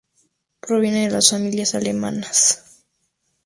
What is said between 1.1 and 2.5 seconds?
de familias alemanas.